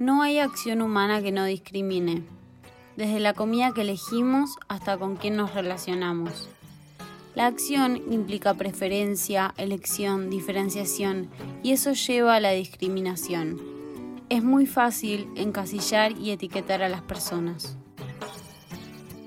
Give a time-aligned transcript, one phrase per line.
[0.00, 2.24] No hay acción humana que no discrimine,
[2.96, 6.48] desde la comida que elegimos hasta con quién nos relacionamos.
[7.36, 11.28] La acción implica preferencia, elección, diferenciación
[11.62, 13.60] y eso lleva a la discriminación.
[14.28, 17.76] Es muy fácil encasillar y etiquetar a las personas.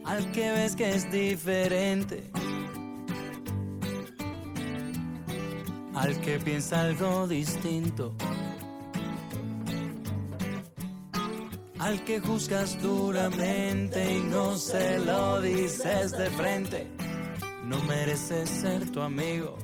[0.04, 2.30] Al que ves que es diferente.
[5.96, 8.14] Al que piensa algo distinto.
[11.88, 16.86] Al que juzgas duramente y no se lo dices de frente,
[17.64, 19.58] no mereces ser tu amigo.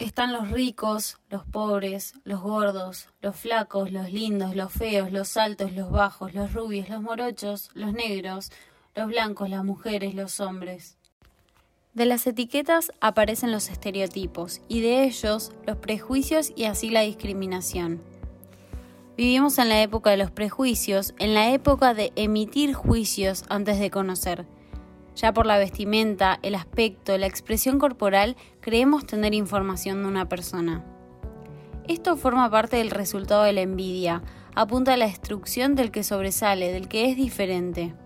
[0.00, 5.72] Están los ricos, los pobres, los gordos, los flacos, los lindos, los feos, los altos,
[5.72, 8.50] los bajos, los rubios, los morochos, los negros,
[8.96, 10.96] los blancos, las mujeres, los hombres.
[11.94, 18.17] De las etiquetas aparecen los estereotipos y de ellos los prejuicios y así la discriminación.
[19.18, 23.90] Vivimos en la época de los prejuicios, en la época de emitir juicios antes de
[23.90, 24.46] conocer.
[25.16, 30.84] Ya por la vestimenta, el aspecto, la expresión corporal, creemos tener información de una persona.
[31.88, 34.22] Esto forma parte del resultado de la envidia,
[34.54, 37.96] apunta a la destrucción del que sobresale, del que es diferente.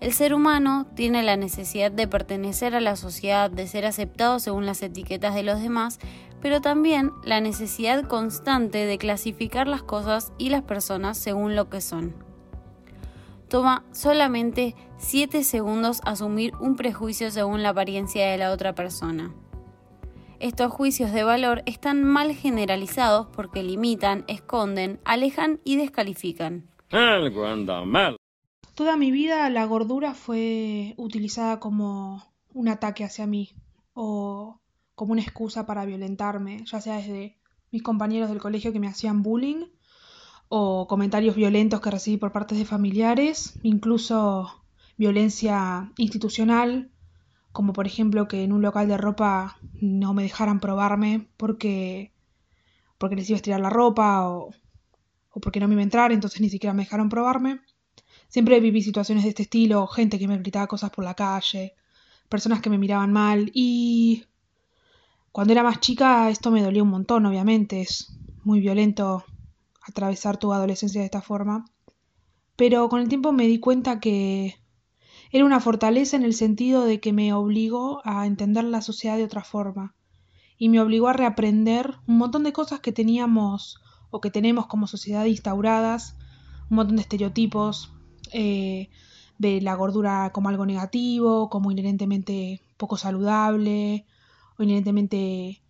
[0.00, 4.64] El ser humano tiene la necesidad de pertenecer a la sociedad, de ser aceptado según
[4.64, 5.98] las etiquetas de los demás,
[6.40, 11.80] pero también la necesidad constante de clasificar las cosas y las personas según lo que
[11.80, 12.14] son.
[13.48, 19.34] Toma solamente 7 segundos asumir un prejuicio según la apariencia de la otra persona.
[20.38, 26.68] Estos juicios de valor están mal generalizados porque limitan, esconden, alejan y descalifican.
[28.74, 32.22] Toda mi vida la gordura fue utilizada como
[32.54, 33.50] un ataque hacia mí
[33.94, 34.60] o
[34.98, 37.38] como una excusa para violentarme, ya sea desde
[37.70, 39.66] mis compañeros del colegio que me hacían bullying
[40.48, 44.64] o comentarios violentos que recibí por parte de familiares, incluso
[44.96, 46.90] violencia institucional,
[47.52, 52.12] como por ejemplo que en un local de ropa no me dejaran probarme porque
[52.98, 54.50] porque les iba a estirar la ropa o,
[55.30, 57.60] o porque no me iba a entrar, entonces ni siquiera me dejaron probarme.
[58.26, 61.76] Siempre viví situaciones de este estilo, gente que me gritaba cosas por la calle,
[62.28, 64.24] personas que me miraban mal y
[65.38, 68.12] cuando era más chica esto me dolía un montón, obviamente, es
[68.42, 69.22] muy violento
[69.80, 71.64] atravesar tu adolescencia de esta forma,
[72.56, 74.56] pero con el tiempo me di cuenta que
[75.30, 79.22] era una fortaleza en el sentido de que me obligó a entender la sociedad de
[79.22, 79.94] otra forma.
[80.56, 84.88] Y me obligó a reaprender un montón de cosas que teníamos o que tenemos como
[84.88, 86.16] sociedad instauradas,
[86.68, 87.92] un montón de estereotipos,
[88.32, 88.90] eh,
[89.38, 94.04] de la gordura como algo negativo, como inherentemente poco saludable
[94.58, 95.62] o inherentemente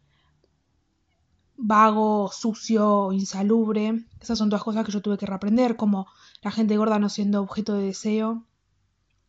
[1.59, 4.05] vago, sucio, insalubre.
[4.21, 6.07] Esas son todas cosas que yo tuve que reaprender, como
[6.43, 8.45] la gente gorda no siendo objeto de deseo.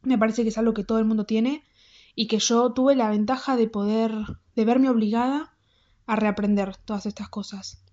[0.03, 1.63] Me parece que es algo que todo el mundo tiene
[2.15, 4.13] y que yo tuve la ventaja de poder,
[4.55, 5.53] de verme obligada
[6.05, 7.83] a reaprender todas estas cosas.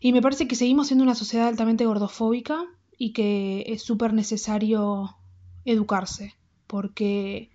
[0.00, 2.66] Y me parece que seguimos siendo una sociedad altamente gordofóbica
[2.98, 5.16] y que es súper necesario
[5.64, 6.34] educarse,
[6.66, 7.50] porque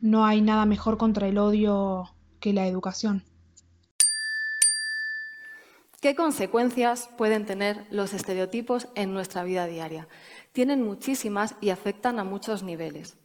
[0.00, 2.11] no hay nada mejor contra el odio
[2.42, 3.24] que la educación.
[6.02, 10.08] ¿Qué consecuencias pueden tener los estereotipos en nuestra vida diaria?
[10.50, 13.16] Tienen muchísimas y afectan a muchos niveles.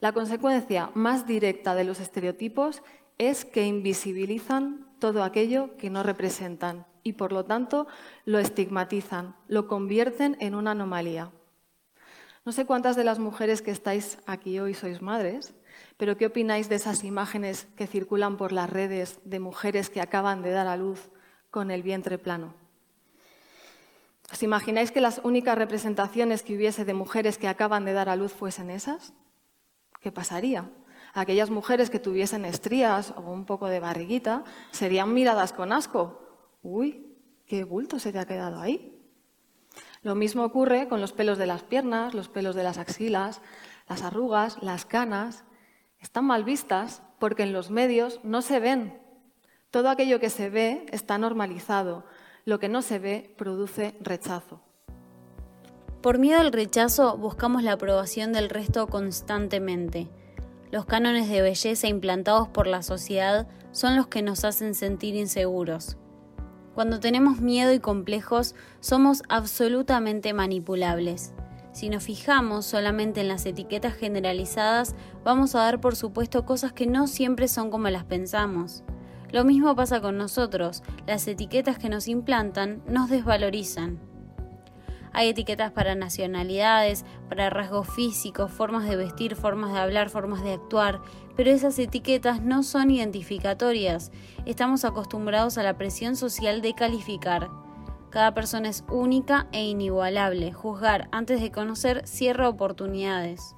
[0.00, 2.82] La consecuencia más directa de los estereotipos
[3.16, 7.86] es que invisibilizan todo aquello que no representan y por lo tanto
[8.26, 11.32] lo estigmatizan, lo convierten en una anomalía.
[12.44, 15.54] No sé cuántas de las mujeres que estáis aquí hoy sois madres,
[15.96, 20.42] pero ¿qué opináis de esas imágenes que circulan por las redes de mujeres que acaban
[20.42, 21.10] de dar a luz
[21.50, 22.54] con el vientre plano?
[24.30, 28.16] ¿Os imagináis que las únicas representaciones que hubiese de mujeres que acaban de dar a
[28.16, 29.14] luz fuesen esas?
[30.00, 30.70] ¿Qué pasaría?
[31.14, 36.20] Aquellas mujeres que tuviesen estrías o un poco de barriguita serían miradas con asco,
[36.62, 37.16] uy,
[37.46, 38.94] qué bulto se te ha quedado ahí.
[40.02, 43.40] Lo mismo ocurre con los pelos de las piernas, los pelos de las axilas,
[43.88, 45.44] las arrugas, las canas.
[46.00, 48.98] Están mal vistas porque en los medios no se ven.
[49.70, 52.04] Todo aquello que se ve está normalizado.
[52.44, 54.60] Lo que no se ve produce rechazo.
[56.00, 60.08] Por miedo al rechazo buscamos la aprobación del resto constantemente.
[60.70, 65.96] Los cánones de belleza implantados por la sociedad son los que nos hacen sentir inseguros.
[66.74, 71.32] Cuando tenemos miedo y complejos, somos absolutamente manipulables.
[71.72, 74.94] Si nos fijamos solamente en las etiquetas generalizadas,
[75.24, 78.82] vamos a dar por supuesto cosas que no siempre son como las pensamos.
[79.30, 84.00] Lo mismo pasa con nosotros, las etiquetas que nos implantan nos desvalorizan.
[85.12, 90.52] Hay etiquetas para nacionalidades, para rasgos físicos, formas de vestir, formas de hablar, formas de
[90.52, 91.00] actuar,
[91.36, 94.12] pero esas etiquetas no son identificatorias.
[94.46, 97.50] Estamos acostumbrados a la presión social de calificar.
[98.10, 100.52] Cada persona es única e inigualable.
[100.52, 103.54] Juzgar antes de conocer cierra oportunidades.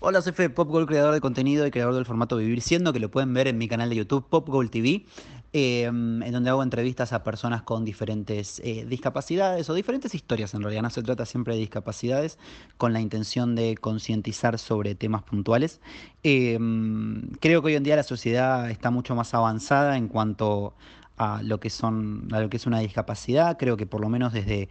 [0.00, 3.10] Hola, soy Fede Popgold, creador de contenido y creador del formato Vivir Siendo, que lo
[3.10, 5.06] pueden ver en mi canal de YouTube Popgold TV,
[5.52, 10.62] em, en donde hago entrevistas a personas con diferentes eh, discapacidades o diferentes historias en
[10.62, 10.82] realidad.
[10.82, 12.38] No se trata siempre de discapacidades,
[12.78, 15.80] con la intención de concientizar sobre temas puntuales.
[16.24, 20.74] Em, creo que hoy en día la sociedad está mucho más avanzada en cuanto
[21.22, 23.56] a lo que son, a lo que es una discapacidad.
[23.58, 24.68] Creo que por lo menos desde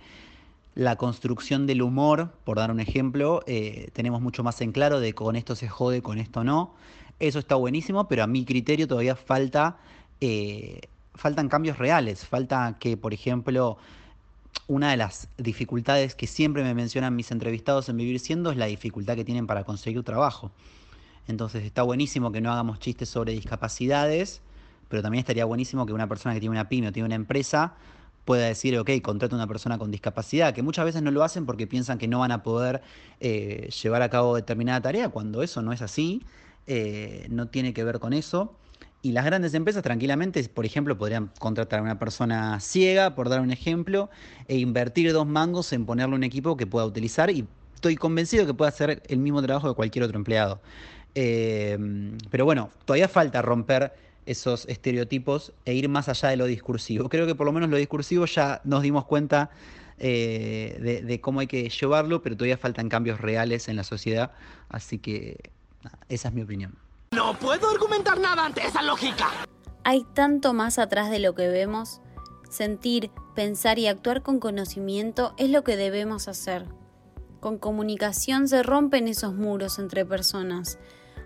[0.75, 5.13] la construcción del humor, por dar un ejemplo, eh, tenemos mucho más en claro de
[5.13, 6.73] con esto se jode, con esto no.
[7.19, 9.77] Eso está buenísimo, pero a mi criterio todavía falta,
[10.21, 10.81] eh,
[11.13, 12.25] faltan cambios reales.
[12.25, 13.77] Falta que, por ejemplo,
[14.67, 18.65] una de las dificultades que siempre me mencionan mis entrevistados en Vivir Siendo es la
[18.65, 20.51] dificultad que tienen para conseguir trabajo.
[21.27, 24.41] Entonces está buenísimo que no hagamos chistes sobre discapacidades,
[24.91, 27.73] pero también estaría buenísimo que una persona que tiene una pyme o tiene una empresa
[28.25, 31.45] pueda decir, ok, contrato a una persona con discapacidad, que muchas veces no lo hacen
[31.45, 32.81] porque piensan que no van a poder
[33.19, 36.21] eh, llevar a cabo determinada tarea, cuando eso no es así,
[36.67, 38.55] eh, no tiene que ver con eso.
[39.01, 43.41] Y las grandes empresas tranquilamente, por ejemplo, podrían contratar a una persona ciega, por dar
[43.41, 44.11] un ejemplo,
[44.47, 48.53] e invertir dos mangos en ponerle un equipo que pueda utilizar y estoy convencido que
[48.53, 50.61] pueda hacer el mismo trabajo de cualquier otro empleado.
[51.15, 51.77] Eh,
[52.29, 53.91] pero bueno, todavía falta romper
[54.25, 57.09] esos estereotipos e ir más allá de lo discursivo.
[57.09, 59.49] Creo que por lo menos lo discursivo ya nos dimos cuenta
[59.97, 64.31] eh, de, cómo hay que llevarlo, pero todavía faltan cambios reales en la sociedad,
[64.69, 65.51] así que
[66.09, 66.75] esa es mi opinión.
[67.11, 69.29] No puedo argumentar nada ante esa lógica.
[69.83, 72.01] Hay tanto más atrás de lo que vemos.
[72.49, 76.65] Sentir, pensar y actuar con conocimiento es lo que debemos hacer.
[77.39, 80.77] Con comunicación se rompen esos muros entre personas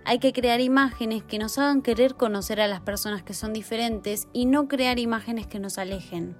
[0.08, 4.28] hay que crear imágenes que nos hagan querer conocer a las personas que son diferentes
[4.32, 6.36] y no crear imágenes que nos alejen.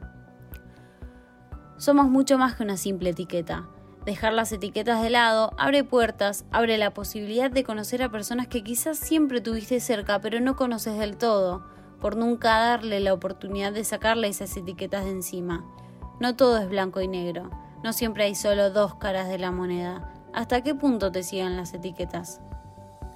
[1.76, 3.66] Somos mucho más que una simple etiqueta.
[4.04, 8.62] Dejar las etiquetas de lado abre puertas, abre la posibilidad de conocer a personas que
[8.62, 11.66] quizás siempre tuviste cerca pero no conoces del todo,
[12.00, 15.64] por nunca darle la oportunidad de sacarle esas etiquetas de encima.
[16.20, 17.50] No todo es blanco y negro,
[17.82, 20.14] no siempre hay solo dos caras de la moneda.
[20.32, 22.40] ¿Hasta qué punto te siguen las etiquetas?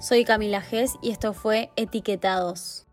[0.01, 2.87] Soy Camila Gess y esto fue Etiquetados.